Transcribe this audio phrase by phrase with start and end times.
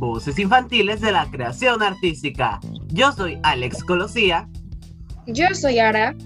[0.00, 2.58] voces infantiles de la creación artística.
[2.88, 4.48] Yo soy Alex Colosía.
[5.26, 6.16] Yo soy Ara.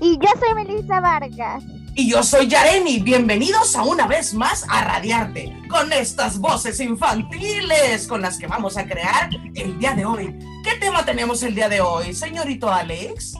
[0.00, 1.62] Y yo soy Melissa Vargas.
[1.94, 2.98] Y yo soy Yareni.
[3.00, 8.78] Bienvenidos a una vez más a Radiarte con estas voces infantiles con las que vamos
[8.78, 10.38] a crear el día de hoy.
[10.64, 13.34] ¿Qué tema tenemos el día de hoy, señorito Alex?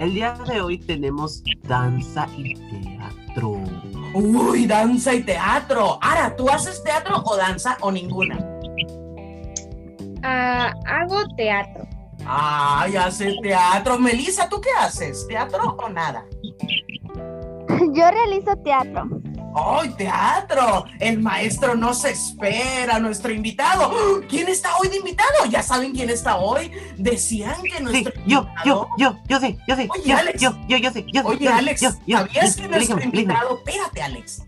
[0.00, 3.62] El día de hoy tenemos danza y teatro.
[4.14, 5.98] Uy, danza y teatro.
[6.02, 8.53] Ara, ¿tú haces teatro o danza o ninguna?
[10.24, 11.86] Ah, hago teatro.
[12.26, 13.98] Ay, hace teatro.
[13.98, 15.26] Melissa, ¿tú qué haces?
[15.28, 16.24] ¿Teatro o nada?
[17.92, 19.06] Yo realizo teatro.
[19.56, 20.84] ¡Ay, teatro!
[20.98, 23.92] El maestro no se espera, nuestro invitado.
[24.28, 25.44] ¿Quién está hoy de invitado?
[25.48, 26.72] ¿Ya saben quién está hoy?
[26.96, 28.64] Decían que nuestro Sí, yo, invitado...
[28.64, 29.88] yo, yo, yo sé, yo sé.
[29.90, 30.40] Oye, yo, Alex.
[30.40, 31.22] yo, yo, yo sé, yo.
[31.24, 33.04] Oye, Alex, yo, yo, ¿sabías yo- que nuestro explícame.
[33.04, 33.58] invitado...
[33.64, 34.42] Espérate, Alex.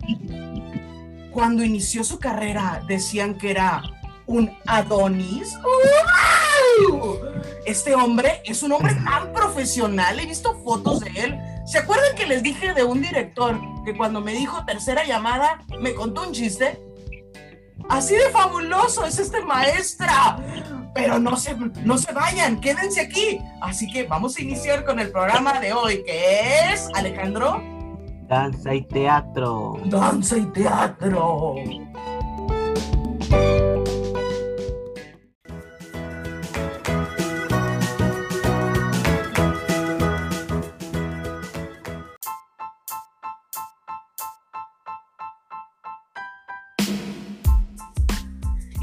[1.32, 3.82] Cuando inició su carrera, decían que era
[4.26, 5.56] un Adonis.
[5.62, 7.18] ¡Wow!
[7.64, 10.18] Este hombre es un hombre tan profesional.
[10.20, 11.38] He visto fotos de él.
[11.66, 15.94] ¿Se acuerdan que les dije de un director que cuando me dijo tercera llamada me
[15.94, 16.80] contó un chiste?
[17.88, 20.38] Así de fabuloso es este maestra.
[20.94, 23.38] Pero no se, no se vayan, quédense aquí.
[23.60, 27.62] Así que vamos a iniciar con el programa de hoy, que es, Alejandro,
[28.28, 29.78] Danza y teatro.
[29.84, 31.54] danza y teatro.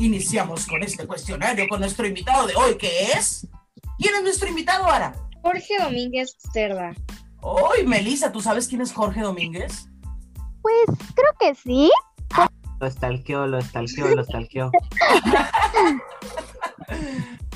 [0.03, 3.47] Iniciamos con este cuestionario con nuestro invitado de hoy, que es...
[3.97, 5.13] ¿Quién es nuestro invitado, Ara?
[5.41, 6.93] Jorge Domínguez Cerda.
[7.39, 9.87] Hoy, Melissa, ¿tú sabes quién es Jorge Domínguez?
[10.61, 11.89] Pues creo que sí.
[12.81, 14.71] Lo estalqueó, lo estalqueó, lo estalqueó.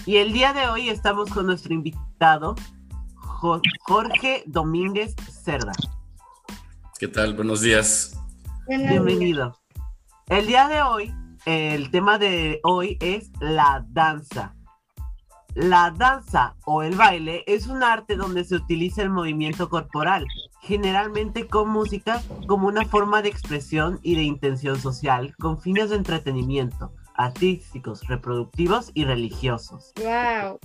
[0.06, 2.56] y el día de hoy estamos con nuestro invitado,
[3.16, 5.74] Jo- Jorge Domínguez Cerda.
[6.97, 7.34] ¿Qué tal?
[7.34, 8.18] Buenos días.
[8.69, 9.59] Bienvenido.
[10.29, 11.14] El día de hoy,
[11.47, 14.53] el tema de hoy es la danza.
[15.56, 20.25] La danza o el baile es un arte donde se utiliza el movimiento corporal,
[20.62, 25.96] generalmente con música, como una forma de expresión y de intención social, con fines de
[25.96, 29.94] entretenimiento, artísticos, reproductivos y religiosos.
[30.03, 30.59] Wow.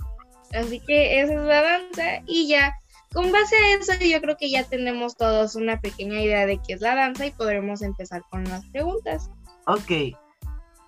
[0.53, 2.75] Así que esa es la danza y ya.
[3.13, 6.73] Con base a eso yo creo que ya tenemos todos una pequeña idea de qué
[6.73, 9.31] es la danza y podremos empezar con las preguntas.
[9.65, 10.17] Ok,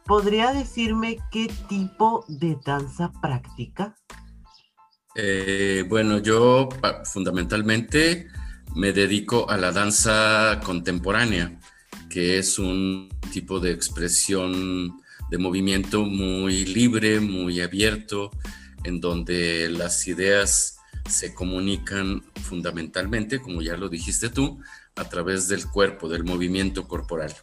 [0.06, 3.96] ¿podría decirme qué tipo de danza practica?
[5.16, 6.70] Eh, bueno, yo
[7.06, 8.28] fundamentalmente
[8.76, 11.60] me dedico a la danza contemporánea,
[12.10, 18.32] que es un tipo de expresión de movimiento muy libre, muy abierto,
[18.84, 20.78] en donde las ideas
[21.10, 24.60] se comunican fundamentalmente, como ya lo dijiste tú,
[24.96, 27.34] a través del cuerpo, del movimiento corporal.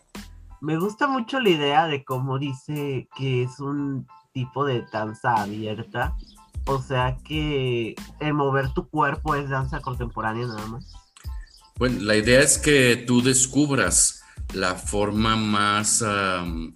[0.62, 6.16] Me gusta mucho la idea de cómo dice que es un tipo de danza abierta.
[6.66, 10.92] O sea que el mover tu cuerpo es danza contemporánea nada más.
[11.80, 14.22] Bueno, la idea es que tú descubras
[14.54, 16.00] la forma más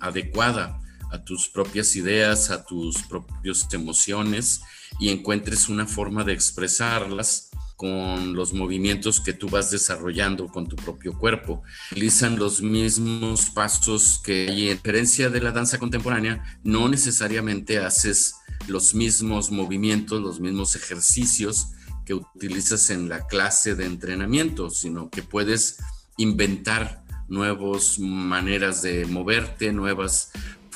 [0.00, 0.80] adecuada
[1.12, 4.62] a tus propias ideas, a tus propias emociones
[4.98, 10.76] y encuentres una forma de expresarlas con los movimientos que tú vas desarrollando con tu
[10.76, 11.62] propio cuerpo.
[11.92, 18.36] Utilizan los mismos pasos que hay en diferencia de la danza contemporánea, no necesariamente haces
[18.66, 21.68] los mismos movimientos, los mismos ejercicios
[22.06, 25.78] que utilizas en la clase de entrenamiento, sino que puedes
[26.16, 30.30] inventar nuevas maneras de moverte, nuevas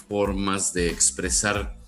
[0.08, 1.78] formas de expresar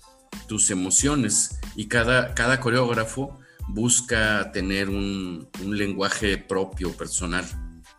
[0.47, 1.59] tus emociones.
[1.75, 3.37] Y cada, cada coreógrafo
[3.69, 7.45] busca tener un, un lenguaje propio, personal.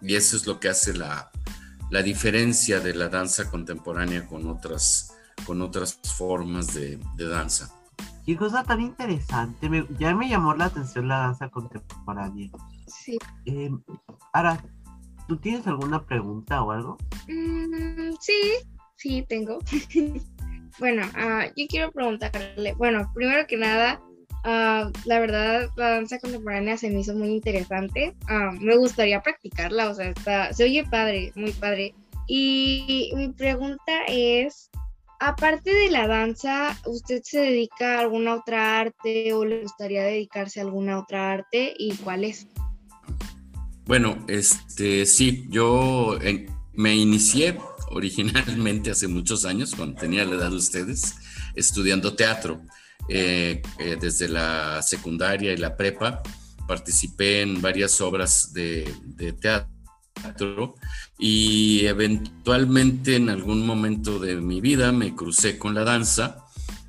[0.00, 1.31] Y eso es lo que hace la,
[1.90, 5.14] la diferencia de la danza contemporánea con otras,
[5.46, 7.72] con otras formas de, de danza.
[8.26, 9.69] Qué cosa tan interesante.
[9.69, 12.50] me- ya me llamó la atención la danza contemporánea.
[12.87, 13.19] Sí.
[13.46, 13.70] Eh,
[14.32, 14.62] ahora,
[15.28, 16.96] ¿tú tienes alguna pregunta o algo?
[17.28, 18.40] Mm, sí,
[18.96, 19.58] sí, tengo.
[20.78, 24.00] bueno, ah, yo quiero preguntarle, bueno, primero que nada,
[24.44, 28.14] ah, la verdad, la danza contemporánea se me hizo muy interesante.
[28.29, 31.94] Ah, me gustaría practicarla, o sea, está, se oye padre, muy padre.
[32.26, 34.70] Y mi pregunta es,
[35.20, 40.61] aparte de la danza, ¿usted se dedica a alguna otra arte o le gustaría dedicarse
[40.61, 42.46] a alguna otra arte y cuál es?
[43.87, 47.58] Bueno, este sí, yo en- me inicié
[47.91, 51.14] originalmente hace muchos años, cuando tenía la edad de ustedes,
[51.55, 52.61] estudiando teatro.
[53.08, 56.22] Eh, eh, desde la secundaria y la prepa
[56.66, 58.90] participé en varias obras de,
[59.40, 60.74] teatro
[61.18, 66.46] y eventualmente en algún momento de mi vida me crucé con la danza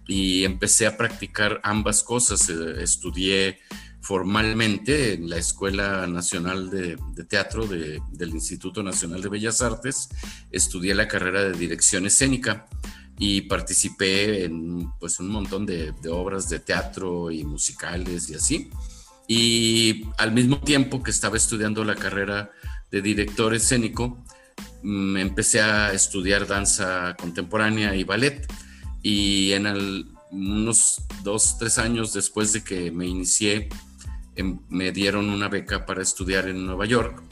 [0.07, 2.49] y empecé a practicar ambas cosas.
[2.49, 3.59] Eh, estudié
[4.01, 6.95] formalmente en la Escuela Nacional de,
[7.27, 10.09] Teatro de- del Instituto Nacional de Bellas Artes,
[10.51, 12.67] estudié la carrera de dirección escénica
[13.17, 18.69] y participé en pues, un montón de, obras de teatro y musicales y así.
[19.27, 22.51] Y al mismo tiempo que estaba estudiando la carrera
[22.91, 24.23] de director escénico,
[24.83, 28.45] me empecé a estudiar danza contemporánea y ballet.
[29.01, 33.69] Y en el- unos dos, tres años después de que me inicié,
[34.35, 37.23] em- me dieron una beca para estudiar en Nueva York.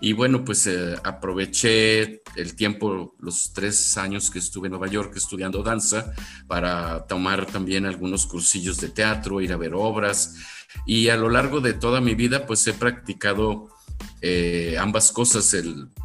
[0.00, 5.12] Y bueno, pues eh, aproveché el tiempo, los tres años que estuve en Nueva York
[5.16, 6.12] estudiando danza,
[6.46, 10.36] para tomar también algunos cursillos de teatro, ir a ver obras.
[10.86, 13.68] Y a lo largo de toda mi vida, pues he practicado
[14.20, 15.56] eh, ambas cosas,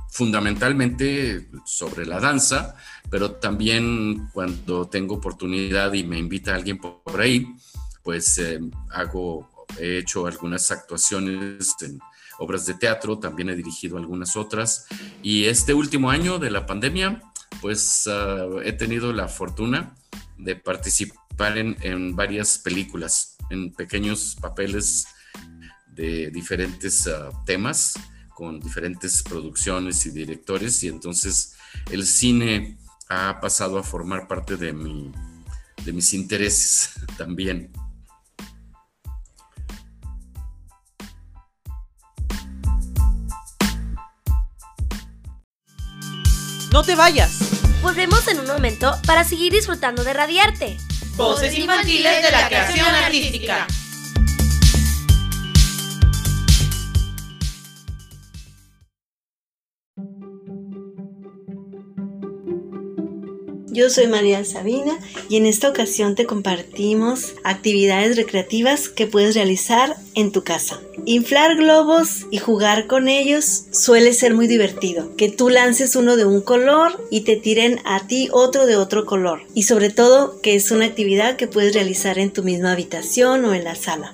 [0.09, 2.75] fundamentalmente sobre la danza,
[3.09, 7.47] pero también cuando tengo oportunidad y me invita alguien por, por ahí,
[8.03, 8.59] pues eh,
[8.91, 9.49] hago,
[9.79, 11.99] he hecho algunas actuaciones en
[12.39, 14.87] obras de teatro, también he dirigido algunas otras.
[15.21, 17.21] Y este último año de la pandemia,
[17.61, 19.95] pues ah, he tenido la fortuna
[20.37, 25.05] de participar en, varias películas, en pequeños papeles
[25.87, 27.93] de diferentes ah, temas,
[28.35, 31.55] con diferentes producciones y directores, y entonces
[31.91, 32.77] el cine
[33.09, 35.11] ha pasado a formar parte de, mi,
[35.85, 37.71] de mis intereses también.
[46.73, 47.37] No te vayas.
[47.83, 50.79] Volvemos en un momento para seguir disfrutando de Radiarte.
[51.15, 53.67] Voces infantiles de la creación artística.
[63.73, 64.99] Yo soy María Sabina
[65.29, 70.79] y en esta ocasión te compartimos actividades recreativas que puedes realizar en tu casa.
[71.05, 75.15] Inflar globos y jugar con ellos suele ser muy divertido.
[75.15, 79.07] Que tú lances uno de un color y te tiren a ti otro de otro
[79.07, 79.41] color.
[79.55, 83.55] Y sobre todo que es una actividad que puedes realizar en tu misma habitación o
[83.55, 84.13] en la sala.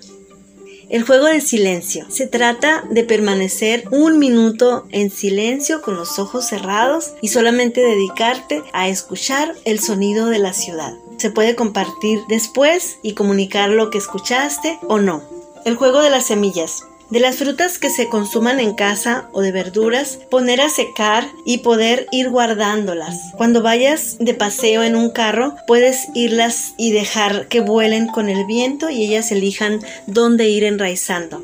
[0.90, 2.08] El juego del silencio.
[2.10, 8.64] Se trata de permanecer un minuto en silencio con los ojos cerrados y solamente dedicarte
[8.74, 10.96] a escuchar el sonido de la ciudad.
[11.18, 15.22] Se puede compartir después y comunicar lo que escuchaste o no.
[15.64, 16.89] El juego de las semillas.
[17.10, 21.60] De las frutas que se consuman en casa o de verduras, poner a secar y
[21.60, 23.18] poder ir guardándolas.
[23.36, 28.46] Cuando vayas de paseo en un carro, puedes irlas y dejar que vuelen con el
[28.46, 31.44] viento y ellas elijan dónde ir enraizando.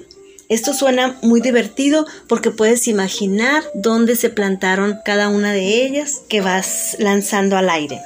[0.49, 6.41] Esto suena muy divertido porque puedes imaginar dónde se plantaron cada una de ellas que
[6.41, 7.99] vas lanzando al aire.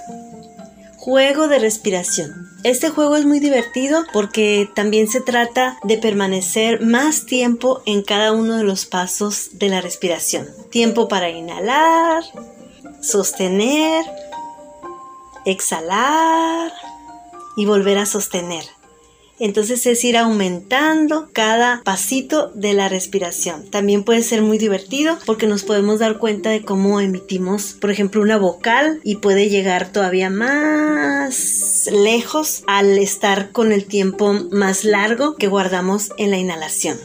[0.96, 2.49] Juego de respiración.
[2.64, 8.34] Este juego es muy divertido porque también se trata de permanecer más tiempo en cada
[8.34, 10.46] uno de los pasos de la respiración.
[10.70, 12.24] Tiempo para inhalar,
[13.02, 14.04] sostener,
[15.46, 16.74] exhalar
[17.56, 18.66] y volver a sostener.
[19.40, 23.70] Entonces es ir aumentando cada pasito de la respiración.
[23.70, 28.22] También puede ser muy divertido porque nos podemos dar cuenta de cómo emitimos, por ejemplo,
[28.22, 35.36] una vocal y puede llegar todavía más lejos al estar con el tiempo más largo
[35.36, 36.98] que guardamos en la inhalación.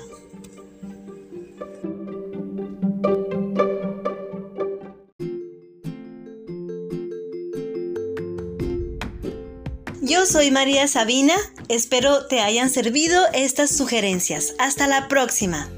[10.25, 11.35] Yo soy María Sabina,
[11.69, 14.55] espero te hayan servido estas sugerencias.
[14.59, 15.69] Hasta la próxima.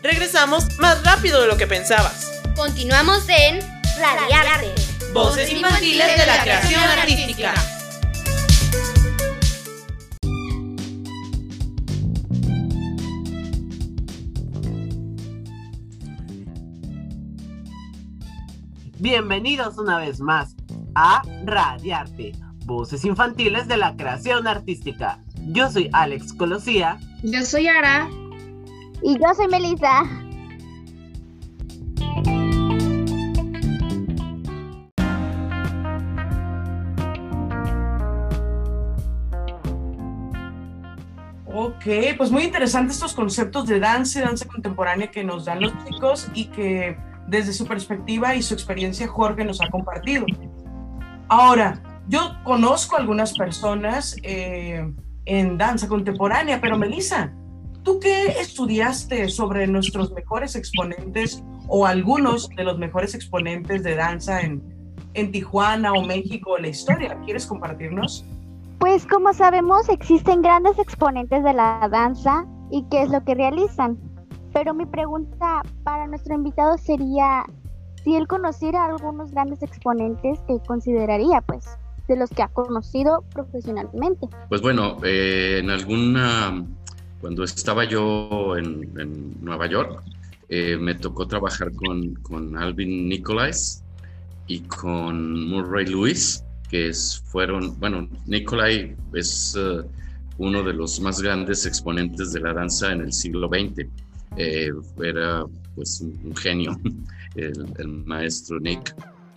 [0.00, 2.30] Regresamos más rápido de lo que pensabas.
[2.54, 3.58] Continuamos en
[3.98, 4.72] Radiarte.
[5.12, 7.77] Voces infantiles de la creación artística.
[19.00, 20.56] Bienvenidos una vez más
[20.96, 22.32] a Radiarte,
[22.64, 25.22] voces infantiles de la creación artística.
[25.52, 26.98] Yo soy Alex Colosía.
[27.22, 28.10] Yo soy Ara.
[29.00, 30.02] Y yo soy Melissa.
[41.46, 45.72] Ok, pues muy interesantes estos conceptos de danza y danza contemporánea que nos dan los
[45.84, 50.26] chicos y que desde su perspectiva y su experiencia Jorge nos ha compartido.
[51.28, 54.90] Ahora, yo conozco algunas personas eh,
[55.26, 57.32] en danza contemporánea, pero Melissa,
[57.82, 64.40] ¿tú qué estudiaste sobre nuestros mejores exponentes o algunos de los mejores exponentes de danza
[64.40, 64.62] en,
[65.12, 67.18] en Tijuana o México, la historia?
[67.26, 68.24] ¿Quieres compartirnos?
[68.78, 73.98] Pues como sabemos existen grandes exponentes de la danza y qué es lo que realizan.
[74.58, 77.44] Pero mi pregunta para nuestro invitado sería
[78.02, 81.64] si él conociera algunos grandes exponentes que consideraría, pues,
[82.08, 84.26] de los que ha conocido profesionalmente.
[84.48, 86.66] Pues bueno, eh, en alguna,
[87.20, 90.02] cuando estaba yo en, Nueva York,
[90.48, 93.84] eh, me tocó trabajar con, con Alvin Nicolais
[94.48, 96.90] y con Murray Lewis que
[97.26, 99.84] fueron, bueno, Nicolai es uh,
[100.38, 103.86] uno de los más grandes exponentes de la danza en el siglo XX.
[104.38, 104.70] Eh,
[105.02, 106.78] era pues un genio,
[107.34, 108.94] el, maestro Nick.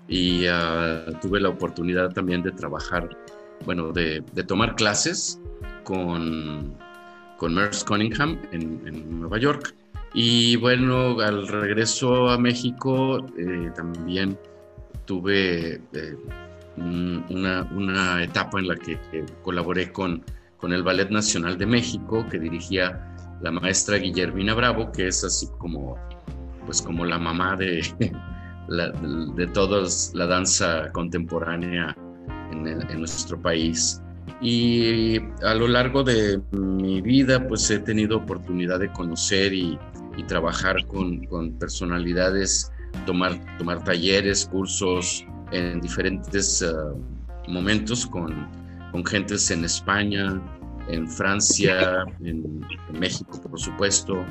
[0.08, 3.10] Y uh, tuve la oportunidad también de trabajar,
[3.66, 5.40] bueno, de, tomar clases
[5.84, 6.76] con,
[7.38, 9.74] con Merce Cunningham en, en, Nueva York.
[10.14, 14.38] Y bueno, al regreso a México eh, también
[15.06, 16.18] tuve eh,
[16.78, 19.00] una, una, etapa en la que,
[19.44, 20.24] colaboré con,
[20.58, 23.11] con el Ballet Nacional de México, que dirigía
[23.42, 25.98] la maestra Guillermina Bravo, que es así como,
[26.66, 27.82] pues como la mamá de,
[28.68, 31.96] la, de, toda la danza contemporánea
[32.52, 34.02] en, nuestro país.
[34.42, 39.78] Y a lo largo de mi vida, pues he tenido oportunidad de conocer y,
[40.28, 42.72] trabajar con, personalidades,
[43.08, 46.96] tomar, tomar talleres, cursos, en diferentes uh,
[47.52, 48.48] momentos con,
[48.92, 50.40] con, gentes en España,
[50.88, 54.26] en Francia, en, en, México, por supuesto,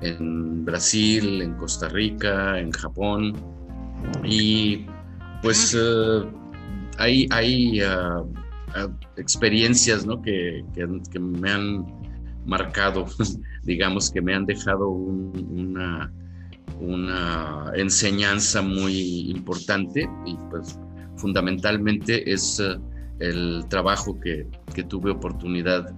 [0.00, 3.34] en Brasil, en Costa Rica, en Japón.
[4.24, 4.86] Y
[5.42, 6.26] pues uh,
[6.98, 8.26] hay, hay uh,
[9.16, 10.20] experiencias ¿no?
[10.22, 11.86] que, que, que, me han
[12.46, 13.06] marcado,
[13.64, 16.12] digamos, que me han dejado un, una
[16.80, 20.78] una enseñanza muy importante y pues
[21.16, 22.80] fundamentalmente es uh,
[23.20, 25.90] el trabajo que, que, tuve oportunidad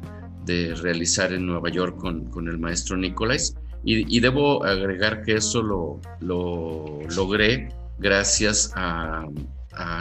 [0.44, 5.62] de realizar en Nueva York con, con el maestro Nicolás y, debo agregar que eso
[5.62, 9.26] lo, lo logré gracias a,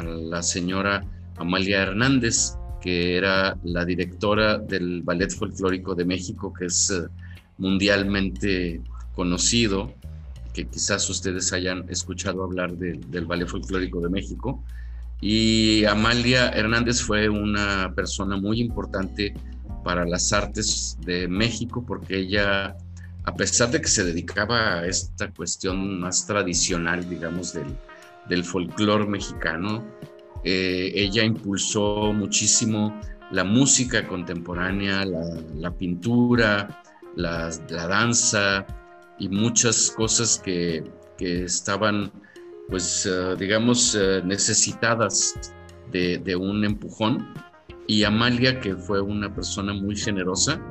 [0.03, 1.05] la señora
[1.37, 7.07] Amalia Hernández, que era la directora del Ballet Folclórico de México, que es uh,
[7.57, 8.81] mundialmente
[9.15, 9.93] conocido
[10.53, 14.61] que quizás ustedes hayan escuchado hablar de, del Ballet Folclórico de México.
[15.21, 19.33] Y Amalia Hernández fue una persona muy importante
[19.83, 22.75] para las artes de México porque ella,
[23.23, 27.67] a pesar de que se dedicaba a esta cuestión más tradicional, digamos, del,
[28.29, 29.83] del folclore mexicano,
[30.43, 32.97] eh, ella impulsó muchísimo
[33.31, 36.81] la música contemporánea, la, pintura,
[37.15, 38.65] la, danza,
[39.19, 40.83] y muchas cosas que
[41.19, 42.09] estaban,
[42.69, 45.53] pues, uh, digamos, uh, necesitadas
[45.91, 47.33] de, un empujón.
[47.87, 50.61] Y Amalia, que fue una persona muy generosa,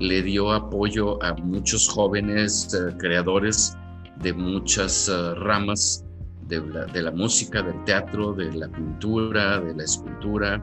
[0.00, 3.76] le dio apoyo a muchos jóvenes uh, creadores
[4.20, 6.04] de muchas ramas
[6.48, 10.62] de la, música, del teatro, de la pintura, de la escultura,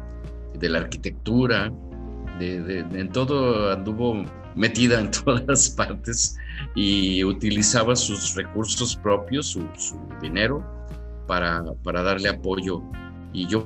[0.57, 1.71] de la arquitectura,
[2.39, 4.23] en todo anduvo
[4.55, 6.37] metida en todas partes
[6.75, 10.63] y utilizaba sus recursos propios, su dinero,
[11.31, 12.83] para, para, darle apoyo.
[13.31, 13.65] Y yo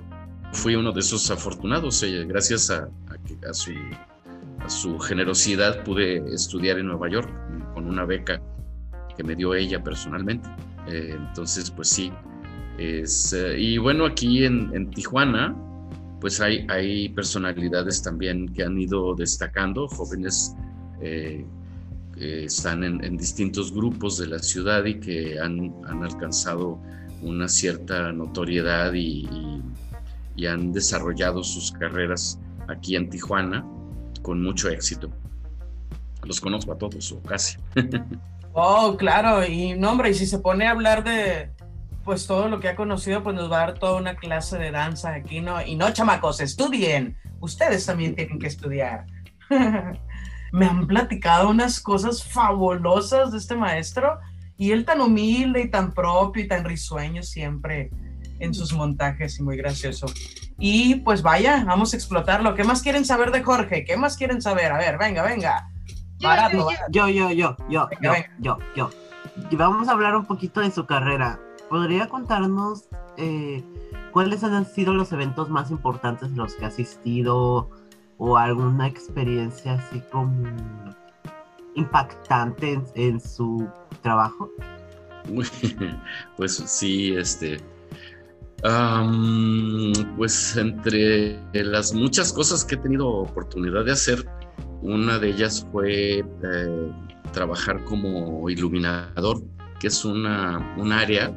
[0.51, 3.71] fui uno de esos afortunados, eh, gracias a, a, a, su,
[4.59, 7.27] a su generosidad pude estudiar en Nueva York
[7.73, 8.39] con una beca
[9.17, 10.47] que me dio ella personalmente.
[10.87, 12.11] Eh, entonces, pues sí.
[12.77, 15.55] Es, eh, y bueno, aquí en, en Tijuana,
[16.21, 20.53] pues hay, hay, personalidades también que han ido destacando, jóvenes
[21.01, 21.43] eh,
[22.13, 26.79] que están en, en, distintos grupos de la ciudad y que han, han alcanzado
[27.25, 29.27] una cierta notoriedad y,
[30.47, 33.65] han desarrollado sus carreras aquí en Tijuana
[34.21, 35.09] con mucho éxito.
[36.23, 37.57] Los conozco a todos, o casi.
[38.53, 41.51] oh, claro, y no, hombre, y si se pone a hablar de,
[42.03, 44.71] pues todo lo que ha conocido, pues nos va a dar toda una clase de
[44.71, 45.61] danza aquí, ¿no?
[45.65, 47.17] Y no, chamacos, estudien.
[47.39, 49.05] Ustedes también tienen que estudiar.
[50.51, 54.19] Me han platicado unas cosas fabulosas de este maestro
[54.57, 57.89] y él tan humilde y tan propio y tan risueño siempre
[58.39, 60.07] en sus montajes y muy gracioso.
[60.57, 62.55] Y pues vaya, vamos a explotarlo.
[62.55, 63.83] ¿Qué más quieren saber de Jorge?
[63.83, 64.71] ¿Qué más quieren saber?
[64.71, 65.69] A ver, venga, venga.
[66.21, 68.89] Barato, yo, yo, yo, yo, yo, yo, yo.
[69.49, 71.39] Y vamos a hablar un poquito de su carrera.
[71.69, 72.85] ¿Podría contarnos
[73.17, 73.63] eh,
[74.11, 77.69] cuáles han sido los eventos más importantes en los que ha asistido
[78.17, 80.31] o alguna experiencia así como
[81.75, 83.67] impactante en, su
[84.01, 84.49] trabajo?
[86.37, 87.59] pues sí, este,
[90.17, 94.25] pues entre las muchas cosas que he tenido oportunidad de hacer,
[94.81, 96.91] una de ellas fue eh,
[97.31, 99.41] trabajar como iluminador,
[99.79, 101.33] que es una, un área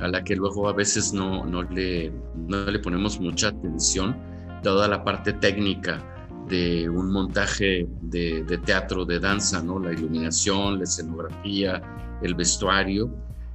[0.00, 4.16] a la que luego a veces no, no, le, no le ponemos mucha atención,
[4.62, 6.02] toda la parte técnica
[6.50, 9.78] de un montaje de, teatro, de danza, ¿no?
[9.78, 11.80] La iluminación, la escenografía,
[12.22, 13.10] el vestuario.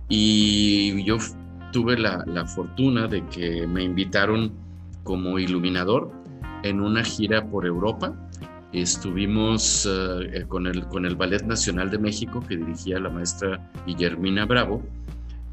[0.10, 1.18] Y yo
[1.72, 4.54] tuve la, fortuna de que me invitaron
[5.04, 6.12] como iluminador
[6.64, 8.16] en una gira por Europa.
[8.72, 14.46] Estuvimos uh, con, el, con el Ballet Nacional de México que dirigía la maestra Guillermina
[14.46, 14.82] Bravo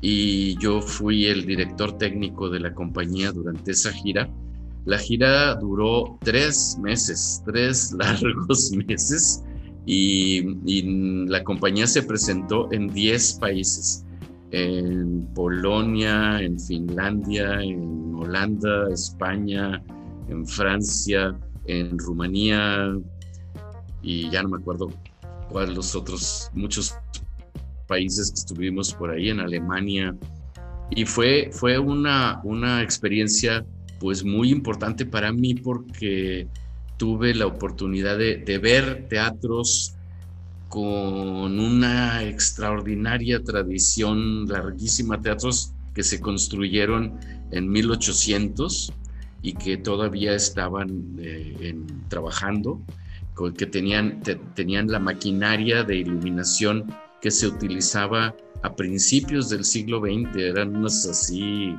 [0.05, 4.29] y yo fui el director técnico de la compañía durante esa gira.
[4.85, 9.43] La gira duró tres meses, tres largos meses,
[9.87, 10.43] y,
[11.27, 14.05] la compañía se presentó en diez países,
[14.51, 19.83] en Polonia, en Finlandia, en Holanda, España,
[20.29, 21.35] en Francia,
[21.67, 22.97] en Rumanía,
[24.03, 24.91] y ya no me acuerdo
[25.49, 26.95] cuáles los otros, muchos
[27.87, 30.15] países que estuvimos por ahí, en Alemania,
[30.91, 33.65] y fue, fue una, una experiencia
[34.03, 36.49] pues muy importante para mí porque
[36.97, 39.95] tuve la oportunidad de, ver teatros
[40.69, 47.17] con una extraordinaria tradición larguísima, teatros que se construyeron
[47.53, 48.93] en 1800
[49.41, 51.77] y que todavía estaban eh,
[52.09, 52.83] trabajando,
[53.57, 54.21] que tenían,
[54.57, 58.35] tenían la maquinaria de iluminación que se utilizaba
[58.65, 61.77] a principios del siglo XX, eran unas así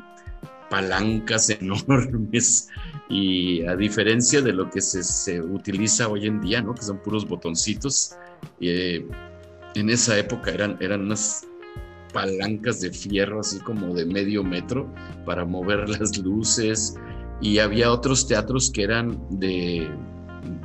[0.73, 2.67] palancas enormes
[3.07, 6.73] y a diferencia de lo que se, utiliza hoy en día, ¿no?
[6.73, 8.15] que son puros botoncitos,
[8.59, 9.05] eh,
[9.75, 11.45] en esa época eran, eran unas
[12.11, 14.91] palancas de fierro así como de medio metro
[15.27, 16.95] para mover las luces
[17.39, 19.87] y había otros teatros que eran de,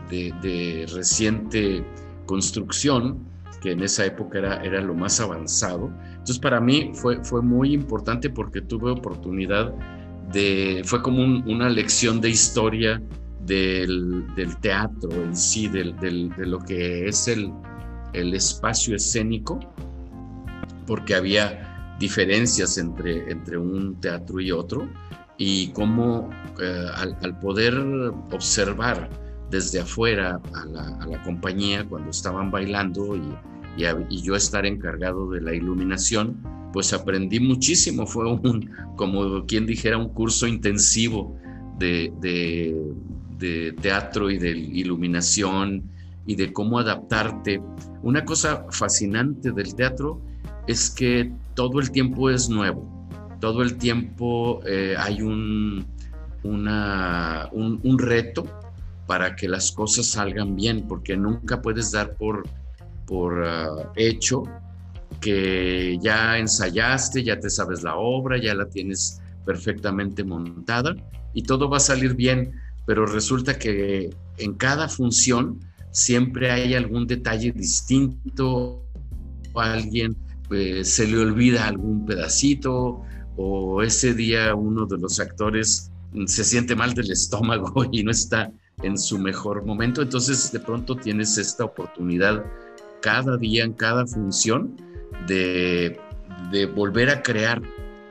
[0.09, 1.85] de, de reciente
[2.25, 3.29] construcción
[3.61, 5.93] que en esa época era, era lo más avanzado.
[6.13, 9.75] Entonces para mí fue, fue muy importante porque tuve oportunidad
[10.85, 13.01] fue como una lección de historia
[13.49, 14.27] del,
[14.61, 17.53] teatro en sí, del, de lo que es el,
[18.13, 19.61] espacio escénico,
[20.87, 24.89] porque había diferencias entre, entre un teatro y otro,
[25.37, 27.75] y cómo eh, al, poder
[28.33, 29.09] observar
[29.51, 35.55] desde afuera a la, compañía cuando estaban bailando y, y, yo estar encargado de la
[35.55, 36.37] iluminación,
[36.73, 38.07] pues aprendí muchísimo.
[38.07, 41.37] Fue un, como quien dijera, un curso intensivo
[41.79, 45.85] de, de, teatro y de iluminación
[46.27, 47.63] y de cómo adaptarte.
[48.03, 50.21] Una cosa fascinante del teatro
[50.67, 53.09] es que todo el tiempo es nuevo,
[53.41, 55.87] todo el tiempo eh, hay un,
[56.43, 58.45] un, reto
[59.07, 62.47] para que las cosas salgan bien, porque nunca puedes dar por,
[63.07, 64.43] por uh, hecho
[65.21, 70.95] que ya ensayaste, ya te sabes la obra, ya la tienes perfectamente montada
[71.35, 72.53] y todo va a salir bien,
[72.87, 75.59] pero resulta que en cada función
[75.91, 78.85] siempre hay algún detalle distinto,
[79.53, 80.17] o alguien
[80.49, 83.03] pues, se le olvida algún pedacito
[83.37, 85.91] o ese día uno de los actores
[86.27, 88.51] se siente mal del estómago y no está
[88.83, 90.03] en su mejor momento.
[90.03, 92.45] Entonces de pronto tienes esta oportunidad
[93.01, 94.77] cada día, en cada función,
[95.29, 96.01] de,
[96.75, 97.63] volver a crear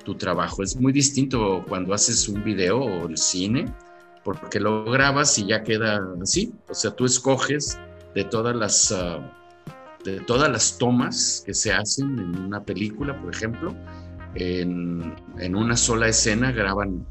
[0.03, 0.63] tu trabajo.
[0.63, 3.65] Es muy distinto cuando haces un video o el cine,
[4.23, 6.53] porque lo grabas y ya queda así.
[6.69, 7.77] O sea, tú escoges
[8.15, 9.21] de todas las, uh,
[10.05, 13.75] de todas las tomas que se hacen en una película, por ejemplo,
[14.35, 17.05] en, en una sola escena graban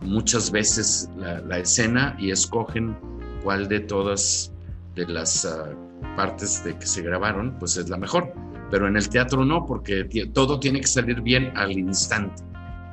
[0.00, 2.96] muchas veces la, la, escena y escogen
[3.42, 4.52] cuál de todas
[4.94, 5.74] de las uh,
[6.16, 8.32] partes de que se grabaron, pues es la mejor.
[8.72, 12.42] Pero en el teatro no, porque todo tiene que salir bien al instante.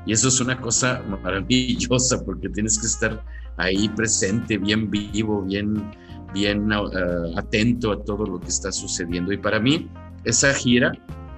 [0.06, 3.24] Y eso es una cosa maravillosa porque tienes que estar
[3.56, 5.90] ahí presente, bien vivo, bien,
[6.34, 9.32] bien uh, atento a todo lo que está sucediendo.
[9.32, 9.88] Y para mí,
[10.26, 10.92] esa gira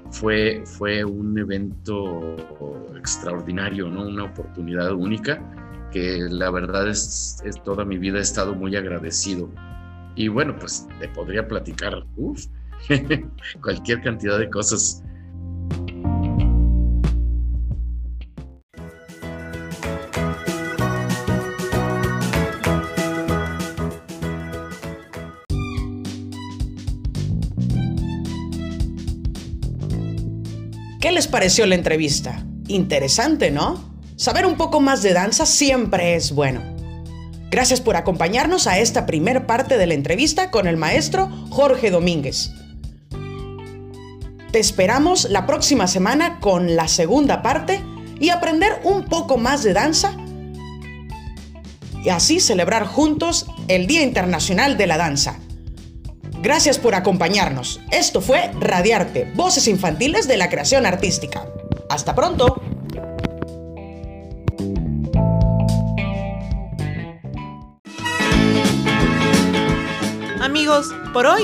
[0.09, 2.35] fue, fue un evento
[2.97, 4.07] extraordinario, ¿no?
[4.07, 5.39] una oportunidad única
[5.91, 9.51] que la verdad es, es, toda mi vida he estado muy agradecido.
[10.15, 12.47] Y bueno, pues te podría platicar uf,
[13.61, 15.03] cualquier cantidad de cosas.
[30.99, 32.45] ¿Qué les pareció la entrevista?
[32.67, 33.91] Interesante, ¿no?
[34.15, 36.61] Saber un poco más de danza siempre es bueno.
[37.49, 42.51] Gracias por acompañarnos a esta primer parte de la entrevista con el maestro Jorge Domínguez.
[44.51, 47.81] Te esperamos la próxima semana con la segunda parte
[48.19, 50.17] y aprender un poco más de danza
[52.03, 55.39] y así celebrar juntos el Día Internacional de la Danza.
[56.41, 57.79] Gracias por acompañarnos.
[57.91, 61.45] Esto fue Radiarte, Voces Infantiles de la Creación Artística.
[61.89, 62.61] Hasta pronto.
[70.41, 71.43] Amigos, por hoy